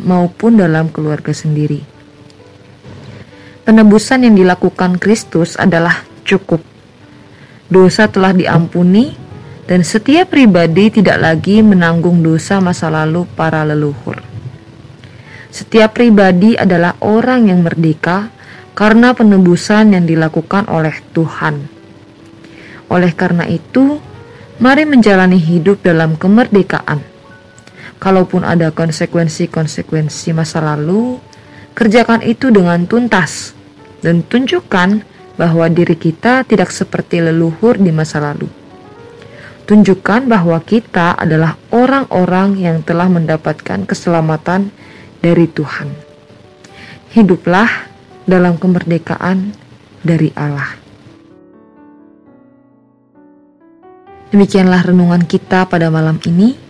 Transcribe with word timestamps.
maupun 0.00 0.56
dalam 0.56 0.88
keluarga 0.88 1.32
sendiri. 1.36 1.84
Penebusan 3.64 4.24
yang 4.24 4.34
dilakukan 4.34 4.96
Kristus 4.96 5.54
adalah 5.60 6.02
cukup. 6.24 6.64
Dosa 7.70 8.10
telah 8.10 8.34
diampuni, 8.34 9.14
dan 9.70 9.86
setiap 9.86 10.34
pribadi 10.34 10.90
tidak 10.90 11.22
lagi 11.22 11.62
menanggung 11.62 12.18
dosa 12.18 12.58
masa 12.58 12.90
lalu 12.90 13.22
para 13.38 13.62
leluhur. 13.62 14.18
Setiap 15.54 15.94
pribadi 15.94 16.58
adalah 16.58 16.98
orang 16.98 17.46
yang 17.46 17.62
merdeka 17.62 18.34
karena 18.74 19.14
penebusan 19.14 19.94
yang 19.94 20.08
dilakukan 20.08 20.66
oleh 20.66 20.94
Tuhan. 21.14 21.54
Oleh 22.90 23.12
karena 23.14 23.46
itu, 23.46 24.02
mari 24.58 24.82
menjalani 24.82 25.38
hidup 25.38 25.86
dalam 25.86 26.18
kemerdekaan 26.18 27.19
Kalaupun 28.00 28.48
ada 28.48 28.72
konsekuensi-konsekuensi 28.72 30.32
masa 30.32 30.64
lalu, 30.64 31.20
kerjakan 31.76 32.24
itu 32.24 32.48
dengan 32.48 32.88
tuntas 32.88 33.52
dan 34.00 34.24
tunjukkan 34.24 35.04
bahwa 35.36 35.68
diri 35.68 36.00
kita 36.00 36.48
tidak 36.48 36.72
seperti 36.72 37.20
leluhur 37.20 37.76
di 37.76 37.92
masa 37.92 38.24
lalu. 38.24 38.48
Tunjukkan 39.68 40.26
bahwa 40.26 40.56
kita 40.64 41.12
adalah 41.12 41.60
orang-orang 41.70 42.56
yang 42.56 42.80
telah 42.80 43.06
mendapatkan 43.06 43.84
keselamatan 43.84 44.72
dari 45.20 45.44
Tuhan. 45.46 45.92
Hiduplah 47.12 47.68
dalam 48.24 48.56
kemerdekaan 48.56 49.52
dari 50.00 50.32
Allah. 50.34 50.74
Demikianlah 54.32 54.88
renungan 54.88 55.26
kita 55.28 55.68
pada 55.68 55.92
malam 55.92 56.16
ini. 56.24 56.69